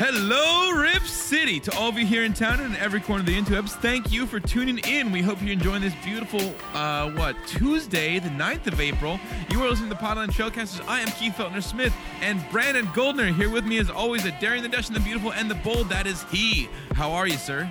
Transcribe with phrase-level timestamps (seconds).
[0.00, 1.58] Hello, Rip City!
[1.58, 4.12] To all of you here in town and in every corner of the interwebs, thank
[4.12, 5.10] you for tuning in.
[5.10, 9.18] We hope you're enjoying this beautiful, uh, what, Tuesday, the 9th of April.
[9.50, 10.86] You are listening to the Podline Trailcasters.
[10.86, 14.62] I am Keith Feltner Smith, and Brandon Goldner here with me as always at Daring
[14.62, 15.88] the Dash and the Beautiful and the Bold.
[15.88, 16.68] That is he.
[16.92, 17.68] How are you, sir?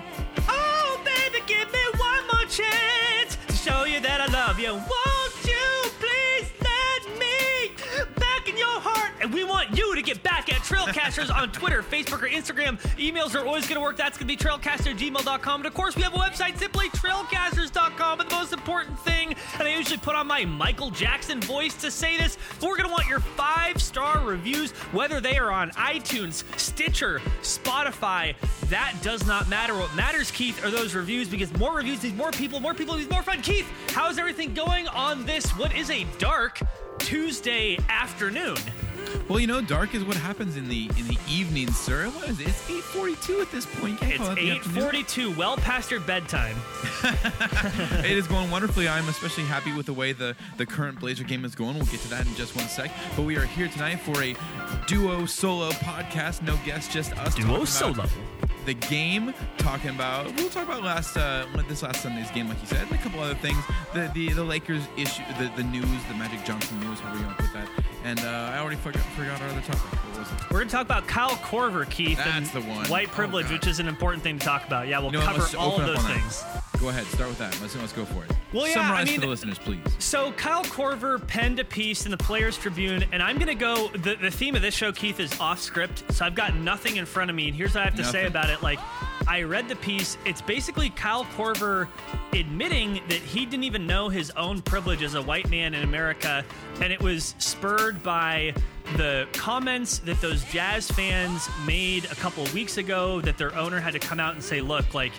[10.22, 12.78] Back at Trailcasters on Twitter, Facebook, or Instagram.
[12.96, 13.96] Emails are always going to work.
[13.96, 15.60] That's going to be trailcaster@gmail.com.
[15.60, 18.18] And of course, we have a website, simply trailcasters.com.
[18.18, 21.90] But the most important thing, and I usually put on my Michael Jackson voice to
[21.90, 26.44] say this, we're going to want your five star reviews, whether they are on iTunes,
[26.58, 28.34] Stitcher, Spotify.
[28.68, 29.74] That does not matter.
[29.74, 33.10] What matters, Keith, are those reviews because more reviews means more people, more people means
[33.10, 33.40] more fun.
[33.42, 35.46] Keith, how's everything going on this?
[35.52, 36.60] What is a dark
[36.98, 38.56] Tuesday afternoon?
[39.28, 42.06] Well, you know, dark is what happens in the in the evening, sir.
[42.10, 42.48] What is it?
[42.48, 44.00] It's 8:42 at this point.
[44.00, 46.56] Can't It's it 8:42, well past your bedtime.
[48.04, 48.88] it is going wonderfully.
[48.88, 51.74] I'm especially happy with the way the, the current Blazer game is going.
[51.74, 52.90] We'll get to that in just one sec.
[53.16, 54.34] But we are here tonight for a
[54.86, 56.42] duo solo podcast.
[56.42, 57.34] No guests, just us.
[57.34, 58.04] Duo solo.
[58.68, 62.66] The game, talking about we'll talk about last uh, this last Sunday's game, like you
[62.66, 63.56] said, and a couple other things.
[63.94, 67.38] The the, the Lakers issue, the, the news, the Magic Johnson news, however you want
[67.38, 67.68] to put that.
[68.04, 70.07] And uh, I already forgot, forgot our other topic.
[70.18, 70.50] What was it?
[70.50, 72.86] We're going to talk about Kyle Korver, Keith, That's and the one.
[72.88, 73.52] white Oh, privilege, God.
[73.52, 74.88] which is an important thing to talk about.
[74.88, 76.20] Yeah, we'll You know cover all of those that.
[76.20, 76.44] things.
[76.80, 77.58] Go ahead, start with that.
[77.60, 78.30] Let's let's go for it.
[78.52, 79.80] Well, yeah, I Summarize mean- for the listeners, please.
[79.98, 83.88] So Kyle Korver penned a piece in the Players Tribune, and I'm going to go.
[83.88, 87.04] The, the theme of this show, Keith, is off script, so I've got nothing in
[87.04, 87.48] front of me.
[87.48, 88.62] And here's what I have to say about it.
[88.62, 88.78] Like,
[89.26, 90.16] I read the piece.
[90.24, 91.88] It's basically Kyle Korver
[92.32, 96.44] admitting that he didn't even know his own privilege as a white man in America,
[96.80, 98.54] and it was spurred by
[98.96, 103.20] the comments that those Jazz fans made a couple weeks ago.
[103.20, 105.12] That their owner had to come out and say, "Look, like."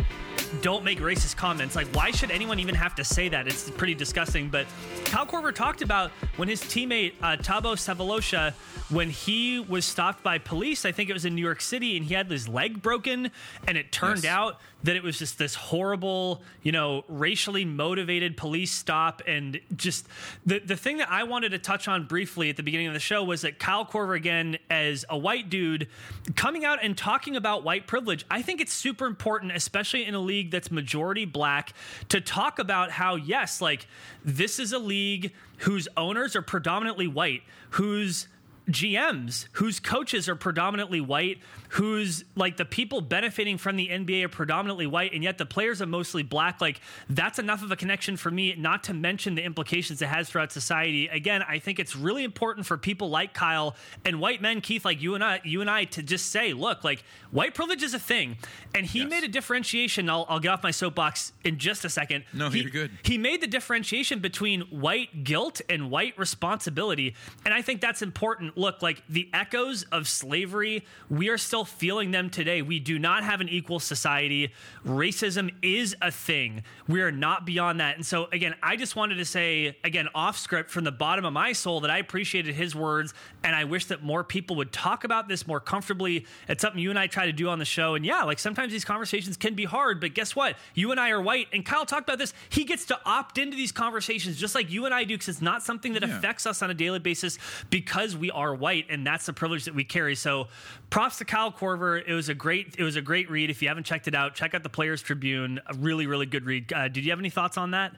[0.61, 1.75] Don't make racist comments.
[1.75, 3.47] Like, why should anyone even have to say that?
[3.47, 4.49] It's pretty disgusting.
[4.49, 4.65] But
[5.05, 8.53] Kyle Korver talked about when his teammate uh, Thabo Sefolosha,
[8.89, 12.05] when he was stopped by police, I think it was in New York City, and
[12.05, 13.29] he had his leg broken,
[13.67, 14.31] and it turned Yes.
[14.33, 19.21] out that it was just this horrible, you know, racially motivated police stop.
[19.27, 20.07] And just
[20.45, 22.99] the, the thing that I wanted to touch on briefly at the beginning of the
[23.01, 25.89] show was that Kyle Korver, again, as a white dude,
[26.37, 30.19] coming out and talking about white privilege, I think it's super important, especially in a
[30.19, 31.73] league that's majority black,
[32.09, 33.87] to talk about how, yes, like
[34.23, 38.27] this is a league whose owners are predominantly white, whose
[38.69, 44.29] GMs whose coaches are predominantly white, whose like the people benefiting from the NBA are
[44.29, 46.61] predominantly white, and yet the players are mostly black.
[46.61, 50.29] Like that's enough of a connection for me, not to mention the implications it has
[50.29, 51.07] throughout society.
[51.07, 55.01] Again, I think it's really important for people like Kyle and white men, Keith, like
[55.01, 57.99] you and I, you and I, to just say, look, like white privilege is a
[57.99, 58.37] thing,
[58.73, 59.09] and he Yes.
[59.09, 60.09] made a differentiation.
[60.09, 62.23] I'll, I'll get off my soapbox in just a second.
[62.33, 62.91] No, He- you're good.
[63.03, 67.15] he made the differentiation between white guilt and white responsibility.
[67.45, 68.57] And I think that's important.
[68.57, 72.61] Look, like the echoes of slavery, we are still feeling them today.
[72.61, 74.51] We do not have an equal society.
[74.85, 76.63] Racism is a thing.
[76.87, 77.95] We are not beyond that.
[77.95, 81.33] And so, again, I just wanted to say, again, off script from the bottom of
[81.33, 83.13] my soul that I appreciated his words.
[83.43, 86.25] And I wish that more people would talk about this more comfortably.
[86.47, 87.95] It's something you and I try to do on the show.
[87.95, 90.55] And yeah, like sometimes these conversations can be hard, but guess what?
[90.73, 91.47] You and I are white.
[91.53, 92.33] And Kyle talked about this.
[92.49, 95.41] He gets to opt into these conversations just like you and I do because it's
[95.41, 96.17] not something that Yeah.
[96.17, 97.37] affects us on a daily basis
[97.69, 98.85] because we are white.
[98.89, 100.15] And that's the privilege that we carry.
[100.15, 100.47] So
[100.89, 102.01] props to Kyle Korver.
[102.05, 103.49] It was a great, it was a great read.
[103.49, 105.59] If you haven't checked it out, check out the Players Tribune.
[105.67, 106.71] A really, really good read.
[106.71, 107.93] Uh, did you have any thoughts on that?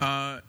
[0.00, 0.40] Uh,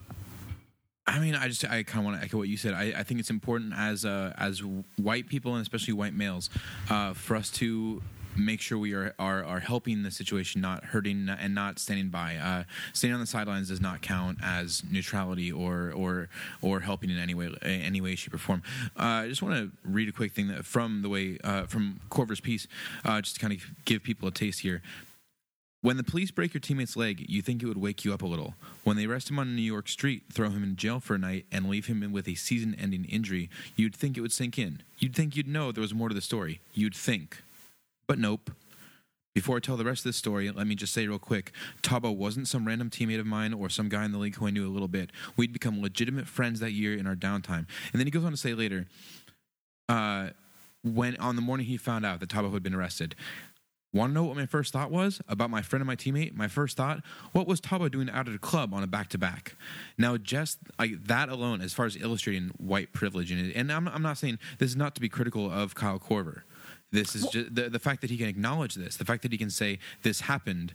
[1.06, 2.73] I mean, I just I kind of want to echo what you said.
[2.73, 4.62] I, I think it's important as uh, as
[4.97, 6.50] white people and especially white males
[6.90, 8.01] uh, for us to
[8.38, 12.36] make sure we are, are are helping the situation, not hurting and not standing by.
[12.36, 16.30] Uh, standing on the sidelines does not count as neutrality or or
[16.62, 18.62] or helping in any way any way shape or form.
[18.98, 22.00] Uh, I just want to read a quick thing that from the way uh, from
[22.10, 22.68] Korver's piece,
[23.04, 24.81] uh, just to kind of give people a taste here.
[25.81, 28.25] When the police break your teammate's leg, you think it would wake you up a
[28.25, 28.56] little.
[28.83, 31.19] When they arrest him on a New York street, throw him in jail for a
[31.19, 34.81] night, and leave him with a season ending injury, you'd think it would sink in.
[34.98, 36.62] You'd think you'd know there was more to the story.
[36.74, 37.44] You'd think.
[38.07, 38.51] But nope.
[39.36, 41.51] Before I tell the rest of this story, let me just say real quick
[41.83, 44.50] Thabo wasn't some random teammate of mine or some guy in the league who I
[44.50, 45.12] knew a little bit.
[45.36, 47.68] We'd become legitimate friends that year in our downtime.
[47.92, 48.88] And then he goes on to say later,
[49.88, 50.30] uh,
[50.83, 53.15] when on the morning he found out that Thabo had been arrested,
[53.94, 56.36] Want to know what my first thought was about my friend and my teammate?
[56.36, 57.01] My first thought,
[57.31, 59.56] what was Thabo doing out at a club on a back to back?
[59.98, 64.18] Now, just that alone, as far as illustrating white privilege, and, and I'm, I'm not
[64.18, 66.42] saying this is not to be critical of Kyle Korver.
[66.92, 69.38] This is just the the fact that he can acknowledge this, the fact that he
[69.38, 70.74] can say this happened,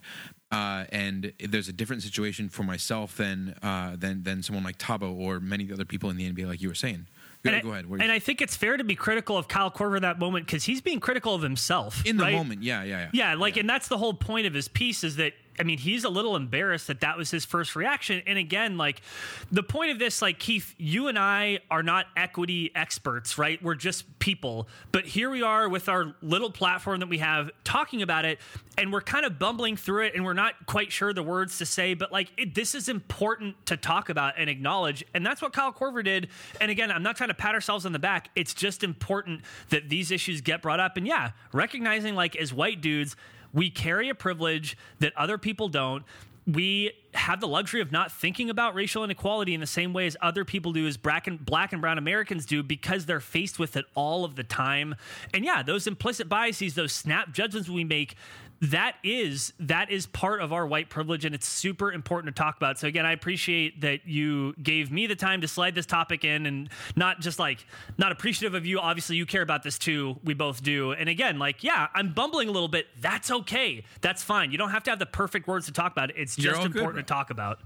[0.50, 5.14] uh, and there's a different situation for myself than uh, than than someone like Thabo
[5.19, 7.06] or many other people in the NBA, like you were saying.
[7.44, 10.03] Go, And, I, and I think it's fair to be critical of Kyle Korver in
[10.03, 12.35] that moment because he's being critical of himself in the right?
[12.35, 13.31] moment, yeah, yeah, yeah.
[13.31, 16.04] Yeah, like, and that's the whole point of his piece is that I mean, he's
[16.04, 18.22] a little embarrassed that that was his first reaction.
[18.26, 19.02] And again, like
[19.50, 23.62] the point of this, like Keith, you and I are not equity experts, right?
[23.62, 24.69] We're just people.
[24.93, 28.38] But here we are with our little platform that we have talking about it,
[28.78, 31.66] and we're kind of bumbling through it, and we're not quite sure the words to
[31.66, 31.94] say.
[31.94, 35.72] But like, it, this is important to talk about and acknowledge, and that's what Kyle
[35.72, 36.28] Korver did.
[36.60, 38.31] And again, I'm not trying to pat ourselves on the back.
[38.34, 42.81] It's just important that these issues get brought up, and yeah, recognizing like as white
[42.81, 43.16] dudes
[43.52, 46.04] we carry a privilege that other people don't.
[46.46, 50.16] We have the luxury of not thinking about racial inequality in the same way as
[50.20, 53.76] other people do, as black and, black and brown Americans do, because they're faced with
[53.76, 54.96] it all of the time.
[55.32, 58.16] And yeah, those implicit biases, those snap judgments we make,
[58.62, 62.56] that is that is part of our white privilege and it's super important to talk
[62.56, 66.25] about so again i appreciate that you gave me the time to slide this topic
[66.25, 67.67] in and not just like
[67.99, 71.41] not appreciative of you obviously you care about this too we both do and again
[71.41, 74.91] like yeah i'm bumbling a little bit that's okay that's fine you don't have to
[74.91, 77.31] have the perfect words to talk about it it's just all good, important to talk
[77.31, 77.58] about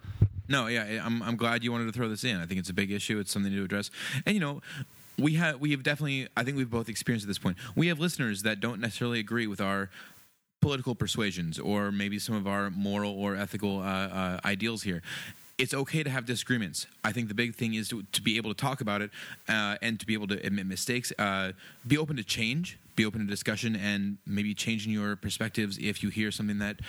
[0.48, 2.36] No, yeah, I'm I'm glad you wanted to throw this in.
[2.36, 3.18] I think it's a big issue.
[3.18, 3.90] It's something to address.
[4.24, 4.62] And you know,
[5.18, 6.28] we have we have definitely.
[6.36, 7.56] I think we've both experienced at this point.
[7.74, 9.90] We have listeners that don't necessarily agree with our
[10.66, 15.00] political persuasions or maybe some of our moral or ethical uh, uh, ideals here.
[15.58, 16.88] It's okay to have disagreements.
[17.04, 19.12] I think the big thing is to, to be able to talk about it
[19.48, 21.12] uh, and to be able to admit mistakes.
[21.20, 21.52] Uh,
[21.86, 22.78] be open to change.
[22.96, 26.80] Be open to discussion and maybe changing your perspectives if you hear something that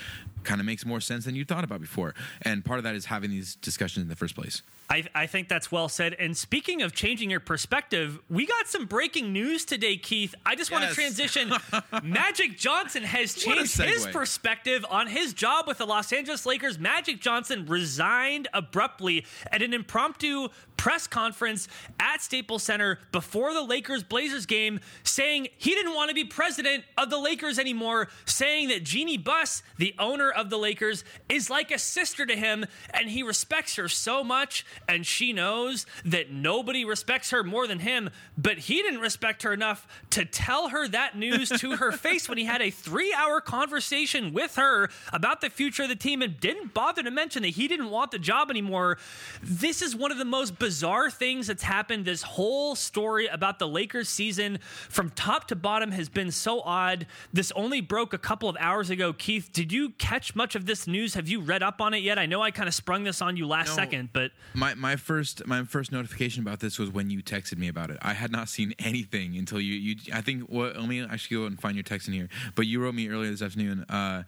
[0.43, 2.15] kind of makes more sense than you thought about before.
[2.41, 4.61] And part of that is having these discussions in the first place.
[4.89, 6.13] I, I think that's well said.
[6.13, 10.33] And speaking of changing your perspective, we got some breaking news today, Keith.
[10.45, 11.51] I just want to transition.
[12.03, 16.79] Magic Johnson has changed his perspective on his job with the Los Angeles Lakers.
[16.79, 20.47] Magic Johnson resigned abruptly at an impromptu
[20.87, 21.67] press conference
[21.99, 26.85] at Staples Center before the Lakers Blazers game, saying he didn't want to be president
[26.97, 31.71] of the Lakers anymore, saying that Jeanie Buss, the owner of the Lakers, is like
[31.71, 36.85] a sister to him and he respects her so much and she knows that nobody
[36.85, 41.17] respects her more than him, but he didn't respect her enough to tell her that
[41.17, 45.83] news to her face when he had a 3-hour conversation with her about the future
[45.83, 48.97] of the team and didn't bother to mention that he didn't want the job anymore.
[49.43, 52.05] This is one of the most bizarre things that's happened.
[52.05, 54.59] This whole story about the Lakers season
[54.89, 57.05] from top to bottom has been so odd.
[57.33, 59.13] This only broke a couple of hours ago.
[59.13, 61.13] Keith, did you catch much of this news?
[61.15, 62.17] Have you read up on it yet?
[62.19, 63.75] I know I kind of sprung this on you last No.
[63.75, 67.67] second, but My my first my first notification about this was when you texted me
[67.67, 67.97] about it.
[68.01, 69.95] I had not seen anything until you you.
[70.13, 72.29] I think what let me actually go and find your text in here.
[72.55, 73.83] But you wrote me earlier this afternoon.
[73.89, 74.23] Uh,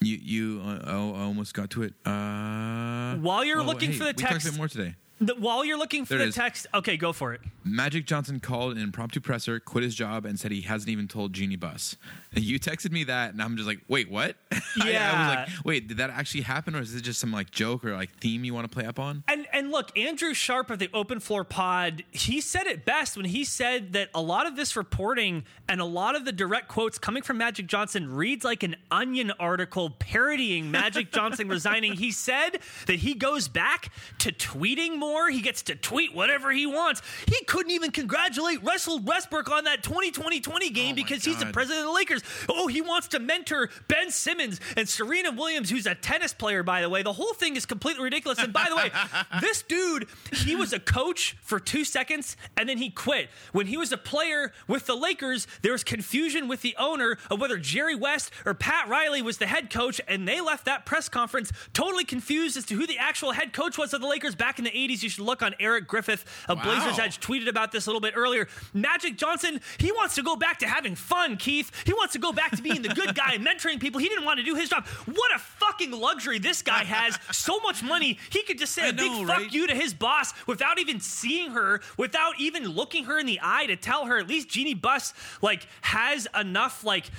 [0.00, 1.94] you you uh, oh, I almost got to it.
[2.06, 4.94] Uh, While you're oh, looking hey, for the we talked a text- bit more today.
[5.20, 7.40] The, while you're looking for There the text, okay, go for it.
[7.64, 11.32] Magic Johnson called an impromptu presser, quit his job, and said he hasn't even told
[11.32, 11.96] Jeanie Buss.
[12.34, 14.36] And you texted me that, and I'm just like, wait, what?
[14.52, 15.28] I- I, Yeah.
[15.28, 17.94] was like, wait, did that actually happen, or is it just some like joke or
[17.96, 19.24] like theme you want to play up on?
[19.26, 23.26] And and look, Andrew Sharp of the Open Floor Pod, he said it best when
[23.26, 26.96] he said that a lot of this reporting and a lot of the direct quotes
[26.98, 31.92] coming from Magic Johnson reads like an onion article parodying Magic Johnson resigning.
[31.98, 35.07] He said that he goes back to tweeting more.
[35.30, 37.02] He gets to tweet whatever he wants.
[37.26, 41.80] He couldn't even congratulate Russell Westbrook on that 2020-20 game Oh because he's the president
[41.80, 42.22] of the Lakers.
[42.48, 46.82] Oh, he wants to mentor Ben Simmons and Serena Williams, who's a tennis player, by
[46.82, 47.02] the way.
[47.02, 48.38] The whole thing is completely ridiculous.
[48.38, 48.90] And by the way,
[49.40, 53.28] this dude, he was a coach for two seconds and then he quit.
[53.52, 57.40] When he was a player with the Lakers, there was confusion with the owner of
[57.40, 61.08] whether Jerry West or Pat Riley was the head coach, and they left that press
[61.08, 64.58] conference totally confused as to who the actual head coach was of the Lakers back
[64.58, 64.97] in the 80s.
[65.02, 66.64] You should look on Eric Griffith of Wow.
[66.64, 68.48] Blazers Edge tweeted about this a little bit earlier.
[68.74, 71.70] Magic Johnson, he wants to go back to having fun, Keith.
[71.84, 74.00] He wants to go back to being the good guy and mentoring people.
[74.00, 74.86] He didn't want to do his job.
[75.06, 77.18] What a fucking luxury this guy has.
[77.32, 78.18] So much money.
[78.30, 81.00] He could just say I a big know, fuck you to his boss without even
[81.00, 84.74] seeing her, without even looking her in the eye to tell her at least Jeanie
[84.74, 87.10] Buss like has enough like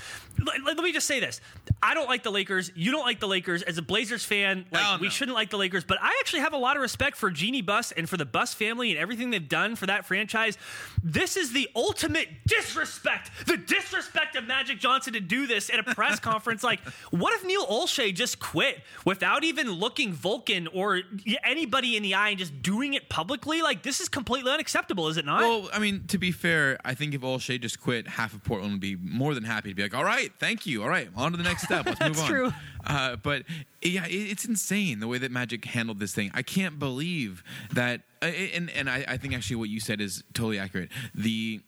[0.45, 1.41] let, let me just say this.
[1.81, 2.71] I don't like the Lakers.
[2.75, 3.61] You don't like the Lakers.
[3.63, 5.09] As a Blazers fan, like Hell we no.
[5.09, 7.91] shouldn't like the Lakers, but I actually have a lot of respect for Jeanie Buss
[7.91, 10.57] and for the Buss family and everything they've done for that franchise.
[11.03, 13.31] This is the ultimate disrespect.
[13.47, 16.63] The disrespect of Magic Johnson to do this at a press conference.
[16.63, 16.79] Like,
[17.11, 21.01] what if Neil Olshey just quit without even looking Vulcan or
[21.43, 23.61] anybody in the eye and just doing it publicly?
[23.61, 25.41] Like, this is completely unacceptable, is it not?
[25.41, 28.73] Well, I mean, to be fair, I think if Olshey just quit, half of Portland
[28.73, 30.83] would be more than happy to be like, "All right, thank you.
[30.83, 31.85] All right, on to the next step.
[31.85, 32.53] Let's move on." true.
[32.85, 33.43] Uh, but
[33.81, 36.31] yeah, it, it's insane the way that Magic handled this thing.
[36.33, 37.43] I can't believe
[37.73, 38.01] that.
[38.21, 40.89] Uh, and and I, I think actually what you said is totally accurate.
[41.15, 41.61] The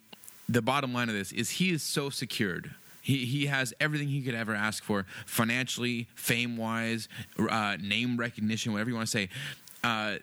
[0.50, 2.72] the bottom line of this is he is so secured.
[3.02, 7.08] He, he has everything he could ever ask for financially, fame wise,
[7.40, 9.30] uh, name recognition, whatever you want to say.
[9.84, 10.18] Uh,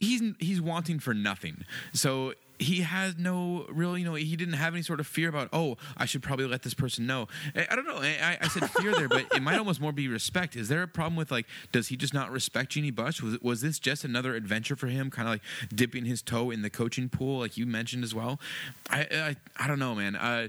[0.00, 1.64] he's he's wanting for nothing.
[1.92, 5.48] So he had no real, you know, he didn't have any sort of fear about,
[5.52, 7.28] oh, I should probably let this person know.
[7.54, 7.98] I, don't know.
[7.98, 10.56] I, I said fear there, but it might almost more be respect.
[10.56, 13.20] Is there a problem with like, does he just not respect Jeanie Buss?
[13.20, 15.42] Was was this just another adventure for him, kind of like
[15.74, 18.40] dipping his toe in the coaching pool, like you mentioned as well?
[18.88, 20.16] I I, I don't know, man.
[20.16, 20.48] Uh,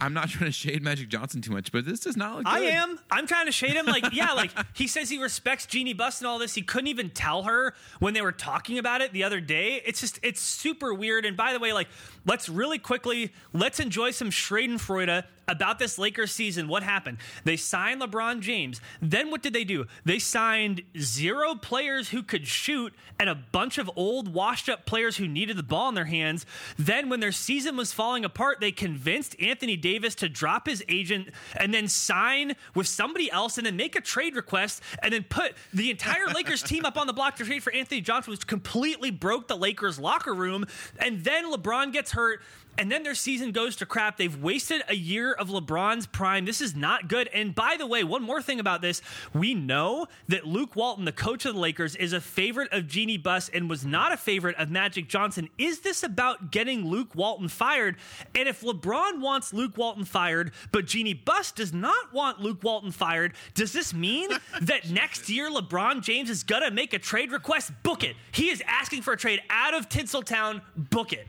[0.00, 2.44] I'm not trying to shade Magic Johnson too much, but this does not look.
[2.44, 2.52] Good.
[2.52, 2.98] I am.
[3.10, 3.86] I'm trying to shade him.
[3.86, 6.54] Like, yeah, like he says he respects Jeanie Buss and all this.
[6.54, 9.82] He couldn't even tell her when they were talking about it the other day.
[9.84, 11.24] It's just, it's super weird.
[11.24, 11.88] And by the way, like,
[12.26, 16.68] let's really quickly, let's enjoy some Schadenfreude about this Lakers season.
[16.68, 17.18] What happened?
[17.44, 18.80] They signed LeBron James.
[19.00, 19.86] Then what did they do?
[20.04, 25.16] They signed zero players who could shoot and a bunch of old, washed up players
[25.16, 26.46] who needed the ball in their hands.
[26.78, 31.28] Then, when their season was falling apart, they convinced Anthony Davis to drop his agent
[31.58, 35.54] and then sign with somebody else and then make a trade request and then put
[35.72, 39.10] the entire Lakers team up on the block to trade for Anthony Johnson, which completely
[39.10, 40.66] broke the Lakers locker room.
[40.98, 42.40] And then LeBron gets hurt
[42.78, 44.16] and then their season goes to crap.
[44.16, 46.44] They've wasted a year of LeBron's prime.
[46.44, 47.28] This is not good.
[47.28, 49.02] And by the way, one more thing about this
[49.32, 53.18] we know that Luke Walton, the coach of the Lakers, is a favorite of Jeanie
[53.18, 55.48] Buss and was not a favorite of Magic Johnson.
[55.58, 57.96] Is this about getting Luke Walton fired?
[58.34, 62.90] And if LeBron wants Luke Walton fired, but Jeanie Buss does not want Luke Walton
[62.90, 64.30] fired, does this mean
[64.62, 67.72] that next year LeBron James is going to make a trade request?
[67.82, 68.16] Book it.
[68.32, 70.62] He is asking for a trade out of Tinseltown.
[70.76, 71.26] Book it.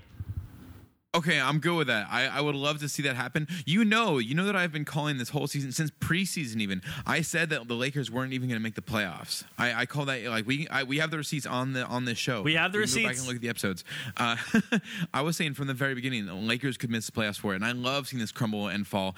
[1.15, 2.07] Okay, I'm good with that.
[2.11, 3.47] I, I would love to see that happen.
[3.65, 6.57] You know, you know that I've been calling this whole season since preseason.
[6.59, 9.45] Even I said that the Lakers weren't even going to make the playoffs.
[9.57, 12.17] I, I call that like we I, we have the receipts on the on this
[12.17, 12.41] show.
[12.41, 13.19] We have the can Go back receipts.
[13.19, 13.83] and look at the episodes.
[14.17, 14.35] Uh,
[15.13, 17.55] I was saying from the very beginning, the Lakers could miss the playoffs for it,
[17.57, 19.15] and I love seeing this crumble and fall.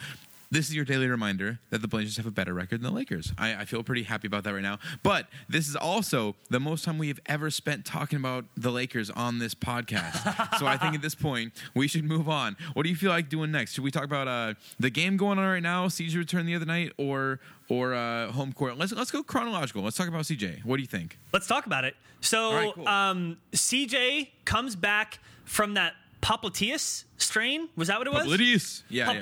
[0.50, 3.34] This is your daily reminder that the Blazers have a better record than the Lakers.
[3.38, 4.80] I, I feel pretty happy about that right now.
[5.04, 9.10] But this is also the most time we have ever spent talking about the Lakers
[9.10, 10.58] on this podcast.
[10.58, 12.56] so I think at this point we should move on.
[12.74, 13.74] What do you feel like doing next?
[13.74, 16.66] Should we talk about uh, the game going on right now, CJ return the other
[16.66, 17.40] night, or
[17.70, 18.78] or uh, home court?
[18.78, 19.84] Let's let's go chronological.
[19.84, 20.64] Let's talk about CJ.
[20.64, 21.18] What do you think?
[21.34, 21.96] Let's talk about it.
[22.22, 22.88] So, right, cool.
[22.88, 25.94] um, CJ comes back from that
[26.28, 27.70] popliteus strain.
[27.76, 28.26] Was that what it was?
[28.28, 28.84] Popliteus.
[28.90, 29.22] Yeah, yeah,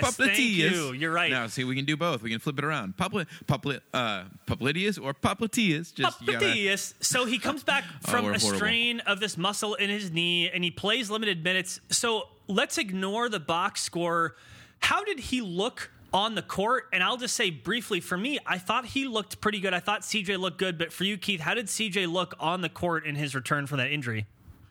[0.00, 0.14] Popliteus.
[0.14, 0.92] Thank you.
[0.92, 1.30] You're right.
[1.30, 2.22] Now, see, we can do both.
[2.22, 2.96] We can flip it around.
[2.96, 5.94] Popli, popli, uh, Popliteus or Popliteus.
[5.94, 6.94] Just you gotta- Popliteus.
[7.00, 8.56] So he comes back Oh, from we're a horrible.
[8.58, 11.80] strain of this muscle in his knee, and he plays limited minutes.
[11.90, 14.36] So let's ignore the box score.
[14.80, 15.90] How did he look?
[16.12, 19.60] On the court, and I'll just say briefly for me, I thought he looked pretty
[19.60, 19.74] good.
[19.74, 22.70] I thought CJ looked good, but for you, Keith, how did CJ look on the
[22.70, 24.24] court in his return from that injury?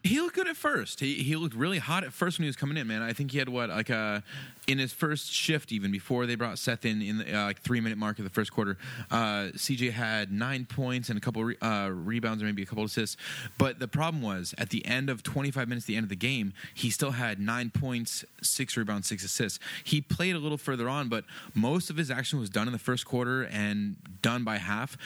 [0.06, 1.00] He looked good at first.
[1.00, 3.02] He he looked really hot at first when he was coming in, man.
[3.02, 4.22] I think he had what like uh
[4.67, 7.79] in his first shift even before they brought Seth in in the uh, like three
[7.79, 8.77] minute mark of the first quarter.
[9.12, 12.84] Uh, CJ had nine points and a couple re- uh, rebounds or maybe a couple
[12.84, 13.17] assists.
[13.57, 16.53] But the problem was at the end of 25 minutes, the end of the game,
[16.74, 19.60] he still had nine points, six rebounds, six assists.
[19.84, 22.79] He played a little further on, but most of his action was done in the
[22.79, 24.98] first quarter and done by half.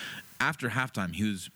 [0.41, 1.49] After halftime, he was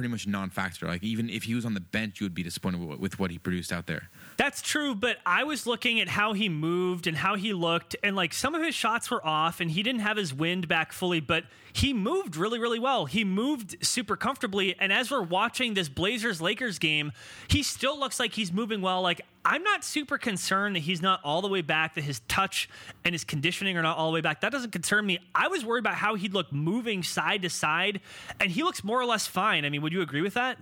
[0.00, 0.86] pretty much non-factor.
[0.86, 3.30] Like even if he was on the bench, you would be disappointed with, with what
[3.30, 4.08] he produced out there.
[4.38, 8.16] That's true, but I was looking at how he moved and how he looked, and
[8.16, 11.20] like some of his shots were off, and he didn't have his wind back fully,
[11.20, 13.06] but he moved really, really well.
[13.06, 17.12] He moved super comfortably, and as we're watching this Blazers Lakers game,
[17.48, 19.02] he still looks like he's moving well.
[19.02, 22.68] Like, I'm not super concerned that he's not all the way back, that his touch
[23.04, 24.40] and his conditioning are not all the way back.
[24.40, 25.18] That doesn't concern me.
[25.34, 28.00] I was worried about how he'd look moving side to side,
[28.40, 29.64] and he looks more or less fine.
[29.64, 30.58] I mean, would you agree with that?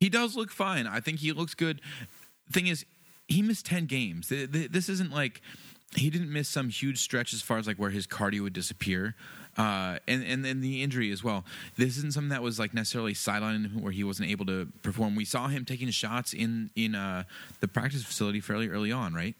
[0.00, 0.86] He does look fine.
[0.88, 1.80] I think he looks good.
[2.50, 2.84] Thing is,
[3.28, 4.28] he missed 10 games.
[4.28, 5.40] Th- th- This isn't like
[5.96, 9.14] he didn't miss some huge stretch as far as like where his cardio would disappear.
[9.58, 11.44] Uh, and, and and the injury as well.
[11.76, 15.14] This isn't something that was like necessarily sidelined where he wasn't able to perform.
[15.14, 17.24] We saw him taking shots in in uh,
[17.60, 19.34] the practice facility fairly early on, right?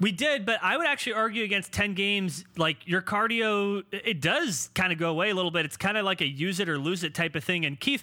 [0.00, 4.70] We did, but I would actually argue against 10 games, like your cardio, it does
[4.74, 5.64] kind of go away a little bit.
[5.64, 7.64] It's kind of like a use it or lose it type of thing.
[7.64, 8.02] And Keith,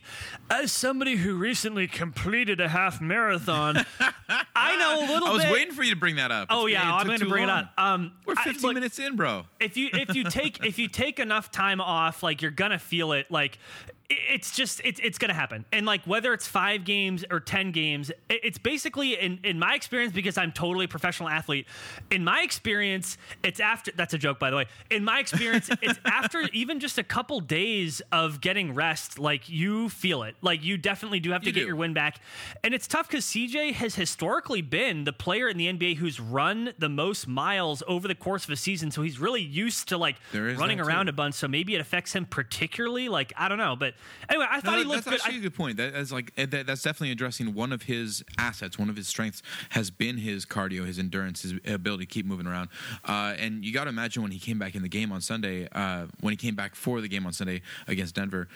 [0.50, 3.86] as somebody who recently completed a half marathon,
[4.56, 5.30] I know a little bit.
[5.30, 5.52] I was bit.
[5.54, 6.48] waiting for you to bring that up.
[6.50, 7.60] Oh It's- yeah, it I'm going to bring long.
[7.60, 7.84] it up.
[7.84, 9.44] Um, We're I- 15 look, minutes in, bro.
[9.60, 13.12] if you if you take if you take enough time off, like you're gonna feel
[13.12, 13.30] it.
[13.30, 13.58] Like
[13.88, 13.92] i-
[14.30, 15.66] it's just it's it's gonna happen.
[15.72, 20.14] And like whether it's five games or ten games, it's basically in in my experience
[20.14, 21.68] because I'm totally a professional athlete.
[22.10, 24.66] In my experience, it's after that's a joke by the way.
[24.90, 29.90] In my experience, it's after even just a couple days of getting rest, like you
[29.90, 30.36] feel it.
[30.42, 31.68] Like you definitely do have to You get do.
[31.68, 32.20] your win back.
[32.64, 36.74] And it's tough because CJ has historically been the player in the NBA who's run
[36.78, 38.92] the most miles over the course of a season.
[38.92, 41.10] So he's really used to like running around too.
[41.12, 41.36] a bunch.
[41.36, 43.10] So maybe it affects him particularly.
[43.10, 43.76] Like, I don't know.
[43.76, 43.94] But
[44.30, 45.14] anyway, I thought No, he looked that's good.
[45.22, 45.78] actually I- a good point.
[45.78, 48.78] That is like eh, that, that's definitely addressing one of his assets.
[48.80, 52.48] One of his strengths has been his cardio, his endurance, his ability to keep moving
[52.48, 52.70] around.
[53.08, 55.68] Uh, and you got to imagine when he came back in the game on Sunday,
[55.72, 58.48] uh, when he came back for the game on Sunday against Denver.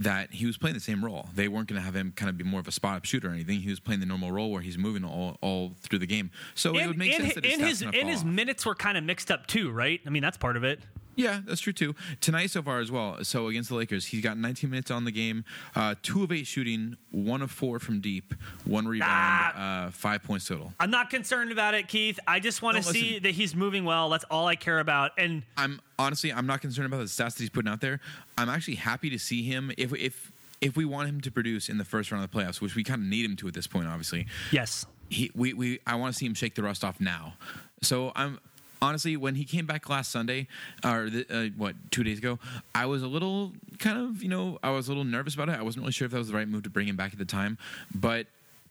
[0.00, 1.28] That he was playing the same role.
[1.34, 3.30] They weren't going to have him kind of be more of a spot up shooter
[3.30, 3.58] or anything.
[3.62, 6.30] He was playing the normal role where he's moving all, all through the game.
[6.54, 8.64] So it would make and sense that his and his gonna and fall his minutes
[8.64, 10.00] were kind of mixed up too, right?
[10.06, 10.78] I mean, that's part of it.
[11.18, 11.96] Yeah, that's true too.
[12.20, 13.22] Tonight so far as well.
[13.24, 15.44] So against the Lakers, he's got 19 minutes on the game,
[15.74, 18.32] uh, two of eight shooting, one of four from deep,
[18.64, 19.86] one rebound, Ah.
[19.86, 20.72] uh, five points total.
[20.78, 22.20] I'm not concerned about it, Keith.
[22.28, 24.08] I just want to No, see that he's moving well.
[24.10, 25.10] That's all I care about.
[25.18, 27.98] And I'm honestly, I'm not concerned about the stats that he's putting out there.
[28.36, 31.78] I'm actually happy to see him if if if we want him to produce in
[31.78, 33.66] the first round of the playoffs, which we kind of need him to at this
[33.66, 34.26] point, obviously.
[34.52, 37.34] yes, he we, we I want to see him shake the rust off now.
[37.82, 38.38] So I'm
[38.80, 40.46] honestly when he came back last Sunday
[40.84, 42.38] or the, uh, what two days ago,
[42.74, 45.58] I was a little kind of you know I was a little nervous about it.
[45.58, 47.18] I wasn't really sure if that was the right move to bring him back at
[47.18, 47.58] the time,
[47.94, 48.26] but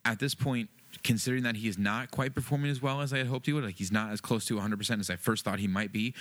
[0.06, 0.70] at this point.
[1.04, 3.64] Considering that he is not quite performing as well as I had hoped he would,
[3.64, 6.14] like he's not as close to 100% as I first thought he might be,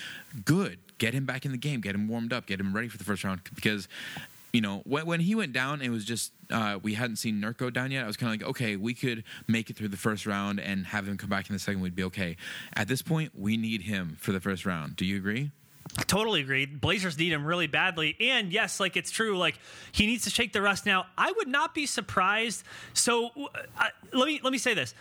[0.45, 0.79] good.
[0.99, 3.05] Get him back in the game, get him warmed up, get him ready for the
[3.05, 3.41] first round.
[3.55, 3.89] Because
[4.57, 7.59] you know, when, when he went down, it was just uh, we hadn't seen Nurk
[7.59, 8.05] go down yet.
[8.05, 10.87] I was kind of like, okay, we could make it through the first round and
[10.87, 11.83] have him come back in the second.
[11.83, 12.39] We'd be okay.
[12.75, 14.97] At this point, we need him for the first round.
[14.97, 15.51] Do you agree?
[16.07, 16.65] Totally agree.
[16.65, 18.17] Blazers need him really badly.
[18.19, 19.59] And yes, like it's true, like
[19.93, 21.05] he needs to shake the rust now.
[21.19, 22.65] I would not be surprised.
[22.95, 24.95] So uh, let me let me say this.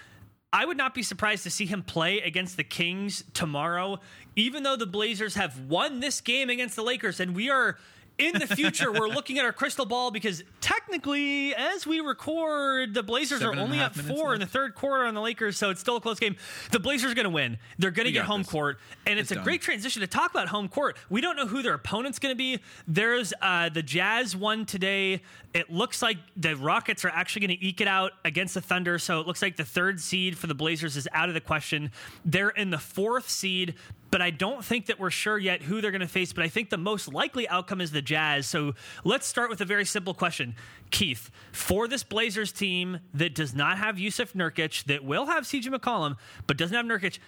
[0.51, 4.01] I would not be surprised to see him play against the Kings tomorrow,
[4.35, 7.77] even though the Blazers have won this game against the Lakers and we are
[8.17, 13.03] in the future we're looking at our crystal ball because technically as we record the
[13.03, 15.69] Blazers Seven are only up minutes 4 in the third quarter on the Lakers so
[15.69, 16.35] it's still a close game.
[16.71, 17.57] The Blazers are going to win.
[17.77, 18.49] They're going to get home this.
[18.49, 19.43] court and it's, It's a done.
[19.43, 20.97] great transition to talk about home court.
[21.09, 22.59] We don't know who their opponent's going to be.
[22.87, 25.21] There's uh, the Jazz won today.
[25.53, 28.99] It looks like the Rockets are actually going to eke it out against the Thunder.
[28.99, 31.91] So it looks like the third seed for the Blazers is out of the question.
[32.25, 33.75] They're in the fourth seed,
[34.11, 36.33] but I don't think that we're sure yet who they're going to face.
[36.33, 38.48] But I think the most likely outcome is the Jazz.
[38.48, 40.55] So let's start with a very simple question.
[40.91, 45.74] Keith, for this Blazers team that does not have Jusuf Nurkic, that will have CJ
[45.74, 46.15] McCollum,
[46.48, 47.20] but doesn't have Nurkic,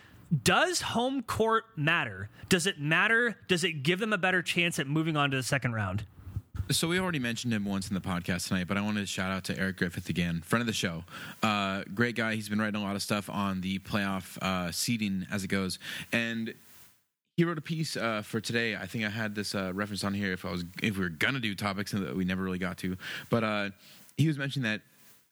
[0.43, 2.29] does home court matter?
[2.49, 3.37] Does it matter?
[3.47, 6.05] Does it give them a better chance at moving on to the second round?
[6.69, 9.31] So we already mentioned him once in the podcast tonight, but I wanted to shout
[9.31, 11.05] out to Eric Griffith again, friend of the show.
[11.41, 12.35] Uh, great guy.
[12.35, 15.79] He's been writing a lot of stuff on the playoff uh, seeding as it goes,
[16.11, 16.53] and
[17.37, 18.75] he wrote a piece uh, for today.
[18.75, 21.09] I think I had this uh, reference on here if I was if we were
[21.09, 22.97] gonna do topics that we never really got to,
[23.29, 23.69] but uh,
[24.17, 24.81] he was mentioning that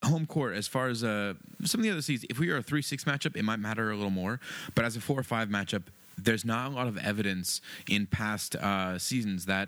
[0.08, 2.24] home court as far as uh, some of the other seeds.
[2.30, 4.40] If we are a three six matchup, it might matter a little more,
[4.76, 5.84] but as a four or five matchup.
[6.18, 9.68] There's not a lot of evidence in past uh, seasons that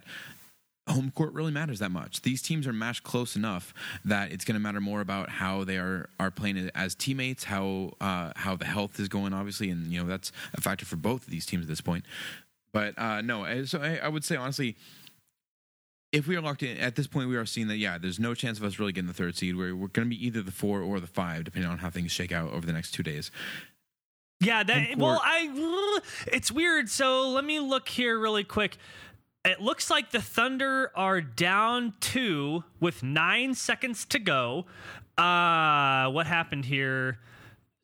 [0.88, 2.22] home court really matters that much.
[2.22, 3.74] These teams are matched close enough
[4.06, 7.94] that it's going to matter more about how they are are playing as teammates, how
[8.02, 11.24] uh, how the health is going, obviously, and you know that's a factor for both
[11.24, 12.06] of these teams at this point.
[12.74, 14.76] But uh, no, so I, I would say honestly.
[16.14, 18.34] If we are locked in at this point, we are seeing that yeah, there's no
[18.34, 19.58] chance of us really getting the third seed.
[19.58, 22.14] We're, we're going to be either the four or the five, depending on how things
[22.14, 23.30] shake out over the next two days.
[24.40, 25.20] Yeah, that well.
[25.24, 26.90] I it's weird.
[26.90, 28.78] So let me look here really quick.
[29.48, 34.66] It looks like the Thunder are down two with nine seconds to go.
[35.18, 37.20] Uh, what happened here?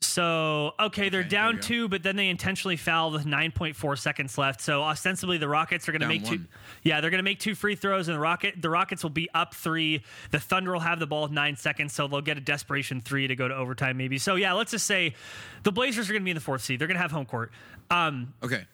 [0.02, 1.67] So okay, they're Okay, down there you go.
[1.67, 4.60] two, but then they intentionally fouled with 9.4 seconds left.
[4.60, 6.41] So ostensibly, the Rockets are going to make two.
[6.84, 9.30] Yeah, they're going to make two free throws, and the Rocket the Rockets will be
[9.34, 10.04] up three.
[10.32, 13.28] The Thunder will have the ball with nine seconds, so they'll get a desperation three
[13.28, 14.17] to go to overtime, maybe.
[14.17, 15.15] So yeah, let's just say
[15.63, 16.80] the Blazers are going to be in the fourth seed.
[16.82, 17.52] They're going to have home court.
[17.89, 18.65] Um, Okay.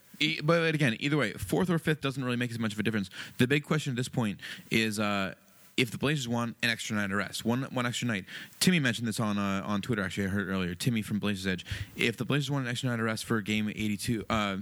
[0.43, 3.09] But again, either way, fourth or fifth doesn't really make as much of a difference.
[3.37, 5.33] The big question at this point is uh,
[5.77, 8.25] if the Blazers want an extra night of rest, one one extra night.
[8.59, 10.03] Timmy mentioned this on uh, on Twitter.
[10.03, 10.75] Actually, I heard earlier.
[10.75, 11.65] Timmy from Blazers Edge.
[11.95, 14.57] If the Blazers want an extra night of rest for game 82, uh,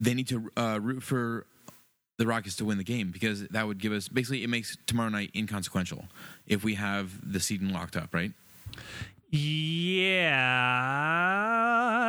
[0.00, 1.46] they need to uh, root for
[2.18, 5.08] the Rockets to win the game because that would give us basically it makes tomorrow
[5.08, 6.04] night inconsequential
[6.46, 8.32] if we have the seeding locked up, right?
[9.32, 10.48] Yeah,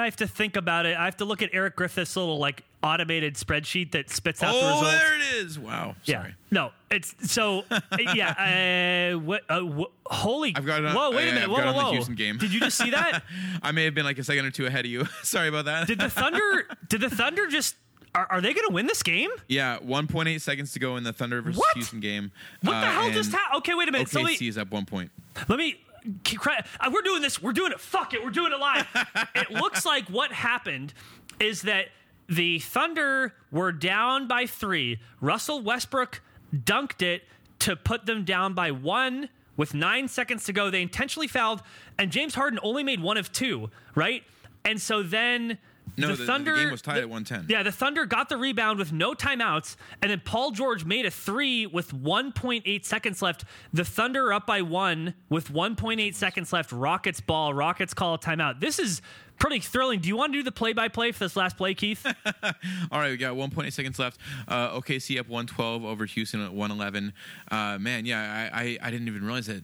[0.02, 0.98] I have to think about it.
[0.98, 4.58] I have to look at Eric Griffith's little like automated spreadsheet that spits out the
[4.58, 4.88] results.
[4.88, 5.58] Oh, there it is!
[5.58, 6.22] Wow, Yeah.
[6.22, 6.36] sorry.
[6.52, 7.64] No, it's so
[8.14, 9.12] yeah.
[9.14, 9.44] Uh, what?
[9.50, 10.54] Uh, holy!
[10.56, 11.12] I've got it on- Whoa!
[11.12, 11.50] Wait yeah, a minute!
[11.50, 11.74] I've Whoa!
[11.74, 11.84] Whoa!
[11.86, 11.92] whoa.
[11.94, 12.38] Houston game.
[12.38, 13.24] Did you just see that?
[13.64, 15.06] I may have been like a second or two ahead of you.
[15.24, 15.88] sorry about that.
[15.88, 16.68] Did the Thunder?
[16.90, 17.76] Did the Thunder just?
[18.16, 19.32] Are, are they going to win this game?
[19.48, 21.74] yeah, 1.8 seconds to go in the Thunder versus What?
[21.74, 22.32] Houston game.
[22.62, 23.58] What the Uh, hell just happened?
[23.60, 24.10] Okay, wait a minute.
[24.10, 25.10] So OKC me, is up one point.
[25.48, 25.78] let me.
[26.06, 27.42] Uh, We're doing this.
[27.42, 27.80] We're doing it.
[27.80, 28.24] Fuck it.
[28.24, 28.88] We're doing it live.
[29.36, 30.94] it looks like what happened
[31.40, 31.88] is that
[32.28, 35.00] the Thunder were down by three.
[35.22, 36.22] Russell Westbrook
[36.54, 37.24] dunked it
[37.60, 40.70] to put them down by one with nine seconds to go.
[40.70, 41.62] They intentionally fouled,
[41.98, 44.24] and James Harden only made one of two, right?
[44.66, 45.58] And so then
[45.98, 47.48] No, the, the, the Thunder game was tied at 110.
[47.50, 51.12] yeah, the Thunder got the rebound with no timeouts, and then Paul George made a
[51.12, 53.46] three with 1.8 seconds left.
[53.72, 56.72] The Thunder up by one with 1.8 seconds left.
[56.72, 57.54] Rockets ball.
[57.54, 58.60] Rockets call a timeout.
[58.60, 59.02] This is
[59.40, 60.00] pretty thrilling.
[60.00, 62.06] Do you want to do the play-by-play for this last play, Keith?
[62.92, 64.20] All right, we got 1.8 seconds left.
[64.48, 67.14] Uh, OKC up 112 over Houston at 111.
[67.52, 69.64] Uh, man, yeah, I, I, I didn't even realize that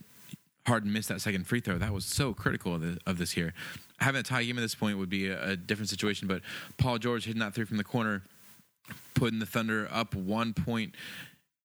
[0.67, 1.77] Harden missed that second free throw.
[1.77, 3.53] That was so critical of, the, of this here.
[3.99, 6.41] Having a tie game at this point would be a, a different situation, but
[6.77, 8.23] Paul George hitting that three from the corner,
[9.13, 10.95] putting the Thunder up one point.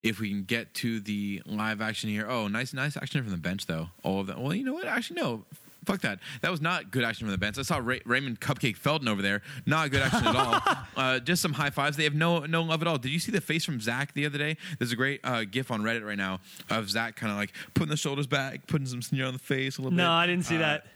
[0.03, 3.39] If we can get to the live action here, oh, nice, nice action from the
[3.39, 3.89] bench though.
[4.03, 4.39] All of that.
[4.39, 4.87] Well, you know what?
[4.87, 5.45] Actually, no.
[5.87, 6.19] Fuck that.
[6.41, 7.59] That was not good action from the bench.
[7.59, 9.43] I saw Ray- Raymond Cupcake Felton over there.
[9.67, 10.61] Not good action at all.
[10.97, 11.97] Uh, just some high fives.
[11.97, 12.99] They have no no love at all.
[12.99, 14.57] Did you see the face from Zach the other day?
[14.79, 16.39] There's a great uh, GIF on Reddit right now
[16.71, 19.77] of Zach kind of like putting the shoulders back, putting some sneer on the face
[19.79, 19.97] a little bit.
[19.97, 20.87] no, I didn't see Uh, that.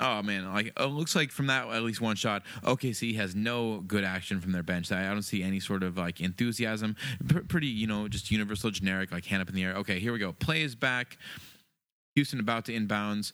[0.00, 3.80] Oh man, like it looks like from that at least one shot, OKC has no
[3.80, 4.92] good action from their bench.
[4.92, 6.94] I don't see any sort of like enthusiasm.
[7.28, 9.74] P- pretty, you know, just universal, generic, like hand up in the air.
[9.74, 10.32] Okay, here we go.
[10.32, 11.18] Play is back.
[12.14, 13.32] Houston about to inbounds.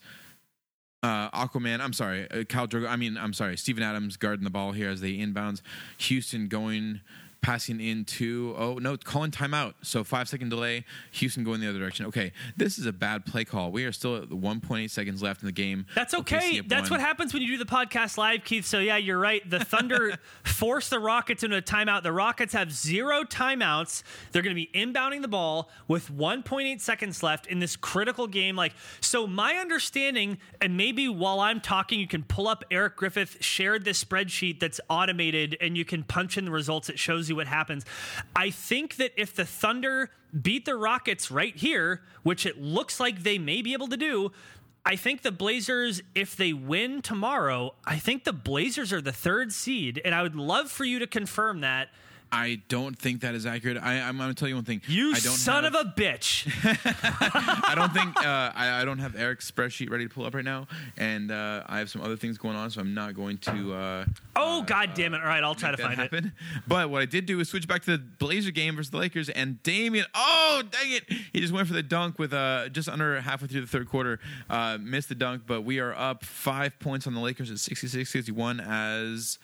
[1.03, 2.89] Uh, Aquaman, I'm sorry, uh, Drogo.
[2.89, 5.61] I mean, I'm sorry, Steven Adams guarding the ball here as they inbounds.
[5.99, 7.01] Houston going,
[7.45, 8.55] passing into.
[8.57, 9.75] Oh no, calling timeout.
[9.83, 10.83] So five second delay.
[11.11, 12.07] Houston going the other direction.
[12.07, 13.71] Okay, this is a bad play call.
[13.71, 15.85] We are still at 1.8 seconds left in the game.
[15.93, 16.61] That's okay.
[16.61, 16.99] That's one.
[16.99, 18.65] what happens when you do the podcast live, Keith.
[18.65, 19.47] So yeah, you're right.
[19.47, 22.01] The Thunder force the Rockets into a timeout.
[22.01, 24.01] The Rockets have zero timeouts.
[24.31, 28.55] They're going to be inbounding the ball with 1.8 seconds left in this critical game.
[28.55, 33.37] Like, so my understanding, and maybe while I'm talking, you can pull up Eric Griffith
[33.39, 36.89] shared this spreadsheet that's automated, and you can punch in the results.
[36.89, 37.85] It shows you what happens.
[38.35, 43.23] I think that if the Thunder beat the Rockets right here, which it looks like
[43.23, 44.31] they may be able to do,
[44.85, 49.51] I think the Blazers, if they win tomorrow, I think the Blazers are the third
[49.51, 51.89] seed, and I would love for you to confirm that.
[52.31, 53.77] I don't think that is accurate.
[53.77, 54.81] I, I'm going to tell you one thing.
[54.87, 56.47] You I don't son have, of a bitch!
[57.69, 60.43] I don't think uh, I, I don't have Eric's spreadsheet ready to pull up right
[60.43, 63.73] now, and uh, I have some other things going on, so I'm not going to.
[63.73, 64.05] Uh,
[64.37, 65.21] Oh god damn it!
[65.21, 66.25] All right, I'll try to find it.
[66.67, 69.29] But what I did do is switch back to the Blazer game versus the Lakers,
[69.29, 73.21] and Damian, oh dang it, he just went for the dunk with uh, just under
[73.21, 77.07] halfway through the third quarter, uh, missed the dunk, but we are up five points
[77.07, 79.39] on the Lakers at 66-61 as.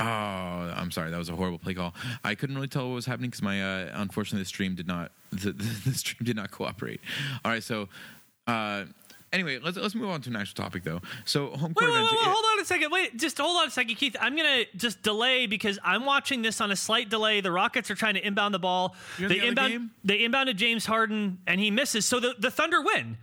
[0.00, 1.10] Oh, I'm sorry.
[1.10, 1.94] That was a horrible play call.
[2.22, 5.10] I couldn't really tell what was happening because my uh, unfortunately the stream did not
[5.30, 7.00] the, the, the stream did not cooperate.
[7.44, 7.88] All right, so
[8.46, 8.84] uh,
[9.32, 11.00] anyway, let's let's move on to an actual topic though.
[11.24, 12.18] So home Wait, court wait, wait, advantage.
[12.26, 12.90] wait, hold on a second.
[12.92, 14.16] Wait, just hold on a second, Keith.
[14.20, 17.40] I'm gonna just delay because I'm watching this on a slight delay.
[17.40, 18.94] The Rockets are trying to inbound the ball.
[19.18, 19.72] You're they the other inbound.
[19.72, 19.90] game?
[20.04, 22.06] They inbounded James Harden and he misses.
[22.06, 23.18] So the the Thunder win.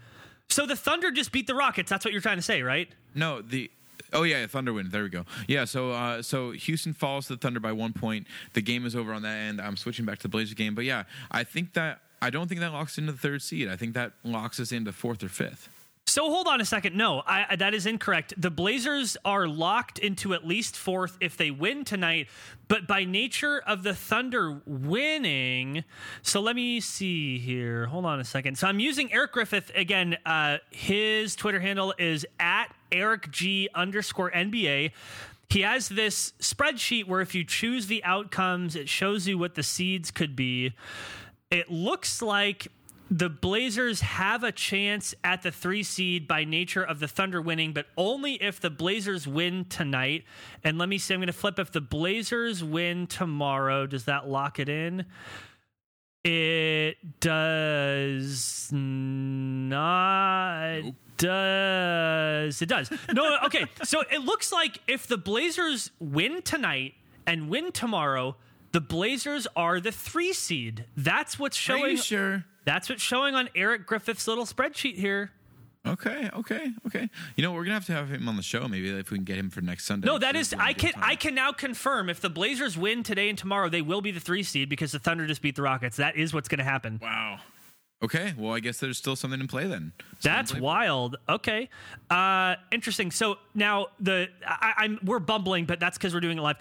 [0.49, 1.89] So the Thunder just beat the Rockets.
[1.89, 2.87] That's what you're trying to say, right?
[3.15, 3.71] No, the
[4.13, 4.89] oh yeah, yeah, Thunder win.
[4.89, 5.25] There we go.
[5.47, 8.27] Yeah, so uh, so Houston falls to the Thunder by one point.
[8.53, 9.61] The game is over on that end.
[9.61, 12.61] I'm switching back to the Blazers game, but yeah, I think that I don't think
[12.61, 13.67] that locks into the third seed.
[13.67, 15.69] I think that locks us into fourth or fifth.
[16.07, 16.95] So hold on a second.
[16.95, 18.35] No, I, that is incorrect.
[18.37, 22.27] The Blazers are locked into at least fourth if they win tonight.
[22.67, 25.83] But by nature of the Thunder winning,
[26.21, 27.87] so let me see here.
[27.87, 28.57] Hold on a second.
[28.59, 30.17] So I'm using Eric Griffith again.
[30.27, 34.91] Uh, his Twitter handle is at Eric G underscore NBA.
[35.49, 39.63] He has this spreadsheet where if you choose the outcomes, it shows you what the
[39.63, 40.73] seeds could be
[41.51, 42.67] it looks like
[43.09, 47.71] the Blazers have a chance at the three seed by nature of the Thunder winning,
[47.71, 50.23] but only if the Blazers win tonight.
[50.63, 51.59] And let me see, I'm going to flip.
[51.59, 55.05] If the Blazers win tomorrow, does that lock it in?
[56.23, 60.79] It does not.
[60.83, 60.95] Nope.
[61.17, 62.91] Does it does?
[63.13, 63.65] No, okay.
[63.83, 66.95] So it looks like if the Blazers win tonight
[67.27, 68.35] and win tomorrow,
[68.71, 70.85] the Blazers are the three seed.
[70.97, 71.83] That's what's showing.
[71.83, 72.43] Are you sure?
[72.65, 75.31] That's what's showing on Eric Griffith's little spreadsheet here.
[75.87, 77.09] Okay, okay, okay.
[77.35, 79.23] You know, we're gonna have to have him on the show maybe if we can
[79.23, 80.07] get him for next Sunday.
[80.07, 81.03] No, that is I can time.
[81.05, 84.19] I can now confirm if the Blazers win today and tomorrow, they will be the
[84.19, 85.97] three seed because the Thunder just beat the Rockets.
[85.97, 86.99] That is what's going to happen.
[87.01, 87.39] Wow.
[88.03, 89.93] Okay, well, I guess there's still something in play then.
[89.97, 90.61] Something That's play.
[90.61, 91.17] wild.
[91.29, 91.69] Okay,
[92.09, 93.09] uh, interesting.
[93.09, 96.57] So now the I, I'm we're bumbling, but that's because we're doing it live.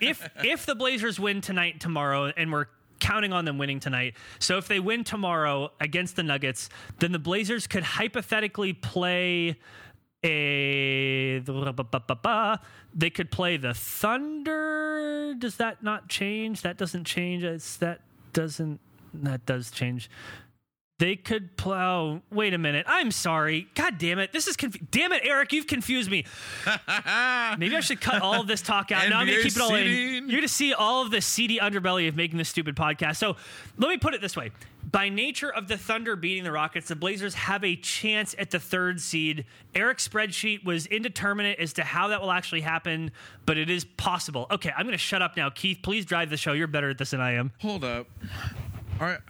[0.00, 2.66] If if the Blazers win tonight, tomorrow, and we're
[3.00, 7.18] counting on them winning tonight, so if they win tomorrow against the Nuggets, then the
[7.18, 9.58] Blazers could hypothetically play
[10.22, 11.38] a
[12.94, 15.34] they could play the Thunder.
[15.34, 16.62] Does that not change?
[16.62, 17.42] That doesn't change.
[17.42, 18.80] It's that doesn't
[19.14, 20.10] that does change.
[21.00, 22.20] They could plow.
[22.30, 22.84] Wait a minute.
[22.86, 23.68] I'm sorry.
[23.74, 24.34] God damn it.
[24.34, 25.50] This is confu- damn it, Eric.
[25.50, 26.26] You've confused me.
[27.58, 29.08] Maybe I should cut all of this talk out.
[29.08, 30.28] now I'm gonna keep it all in.
[30.28, 33.16] You're gonna see all of the seedy underbelly of making this stupid podcast.
[33.16, 33.36] So
[33.78, 34.50] let me put it this way:
[34.92, 38.60] by nature of the Thunder beating the Rockets, the Blazers have a chance at the
[38.60, 39.46] third seed.
[39.74, 43.10] Eric's spreadsheet was indeterminate as to how that will actually happen,
[43.46, 44.46] but it is possible.
[44.50, 45.48] Okay, I'm gonna shut up now.
[45.48, 46.52] Keith, please drive the show.
[46.52, 47.52] You're better at this than I am.
[47.62, 48.06] Hold up.
[49.00, 49.20] All right.